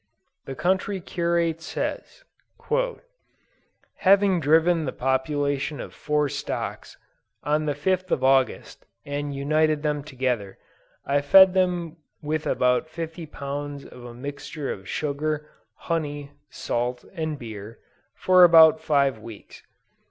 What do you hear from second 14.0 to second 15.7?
a mixture of sugar,